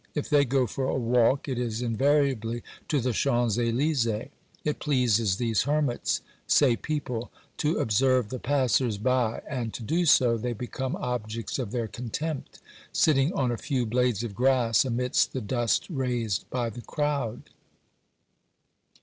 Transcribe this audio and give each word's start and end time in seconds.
If 0.15 0.31
they 0.31 0.45
go 0.45 0.65
for 0.65 0.85
a 0.85 0.95
walk, 0.97 1.47
it 1.47 1.59
is 1.59 1.83
invariably 1.83 2.63
to 2.87 2.99
the 2.99 3.13
Champs 3.13 3.57
^lyse'es; 3.57 4.29
it 4.63 4.79
pleases 4.79 5.35
these 5.35 5.61
hermits, 5.65 6.21
say 6.47 6.75
people, 6.75 7.29
to 7.57 7.77
observe 7.77 8.29
the 8.29 8.39
passers 8.39 8.97
by, 8.97 9.43
and, 9.47 9.71
to 9.75 9.83
do 9.83 10.07
so, 10.07 10.37
they 10.37 10.53
become 10.53 10.95
objects 10.95 11.59
of 11.59 11.69
their 11.69 11.87
contempt, 11.87 12.59
sitting 12.91 13.31
on 13.33 13.51
a 13.51 13.57
few 13.61 13.85
blades 13.85 14.23
of 14.23 14.33
grass 14.33 14.83
amidst 14.85 15.33
the 15.33 15.37
OBERMANN 15.39 15.67
69 15.67 15.67
dust 15.67 15.87
raised 15.91 16.49
by 16.49 16.71
the 16.71 16.81
crowd. 16.81 17.51